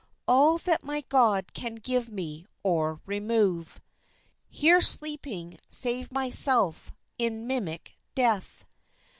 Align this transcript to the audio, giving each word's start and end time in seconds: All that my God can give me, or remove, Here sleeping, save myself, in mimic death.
All 0.27 0.57
that 0.57 0.83
my 0.83 1.01
God 1.09 1.53
can 1.53 1.75
give 1.75 2.11
me, 2.11 2.47
or 2.63 2.99
remove, 3.05 3.79
Here 4.49 4.81
sleeping, 4.81 5.59
save 5.69 6.11
myself, 6.11 6.91
in 7.19 7.45
mimic 7.45 7.99
death. 8.15 8.65